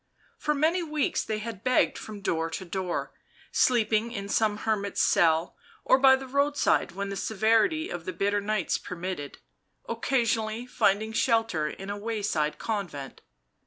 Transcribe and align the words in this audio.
Eor 0.43 0.57
many 0.57 0.81
weeks 0.81 1.23
they 1.23 1.37
had 1.37 1.63
begged 1.63 1.95
from 1.95 2.21
door 2.21 2.49
to 2.49 2.65
door, 2.65 3.13
sleeping 3.51 4.11
in 4.11 4.27
some 4.27 4.57
hermit's 4.65 4.99
cell 5.03 5.55
or 5.85 5.99
by 5.99 6.15
the 6.15 6.25
roadside 6.25 6.93
when 6.93 7.09
the 7.09 7.15
severity 7.15 7.87
of 7.87 8.05
the 8.05 8.11
bitter 8.13 8.41
nights 8.41 8.79
permitted, 8.79 9.37
occasionally 9.87 10.65
finding 10.65 11.13
shelter 11.13 11.67
in 11.67 11.91
a 11.91 11.97
wayside 11.99 12.57
convent. 12.57 13.21